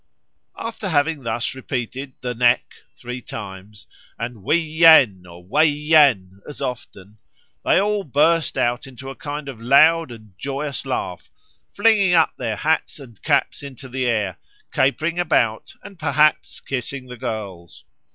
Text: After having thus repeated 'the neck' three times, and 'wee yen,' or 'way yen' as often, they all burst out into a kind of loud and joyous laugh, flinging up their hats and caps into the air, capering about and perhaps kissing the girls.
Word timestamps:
After 0.57 0.89
having 0.89 1.21
thus 1.21 1.53
repeated 1.53 2.13
'the 2.21 2.33
neck' 2.33 2.73
three 2.97 3.21
times, 3.21 3.85
and 4.17 4.41
'wee 4.41 4.57
yen,' 4.57 5.27
or 5.27 5.43
'way 5.45 5.67
yen' 5.67 6.41
as 6.49 6.59
often, 6.59 7.19
they 7.63 7.79
all 7.79 8.03
burst 8.03 8.57
out 8.57 8.87
into 8.87 9.11
a 9.11 9.15
kind 9.15 9.47
of 9.47 9.61
loud 9.61 10.09
and 10.09 10.33
joyous 10.39 10.87
laugh, 10.87 11.29
flinging 11.75 12.15
up 12.15 12.33
their 12.35 12.55
hats 12.55 12.99
and 12.99 13.21
caps 13.21 13.61
into 13.61 13.87
the 13.87 14.07
air, 14.07 14.37
capering 14.73 15.19
about 15.19 15.75
and 15.83 15.99
perhaps 15.99 16.61
kissing 16.61 17.05
the 17.05 17.17
girls. 17.17 17.83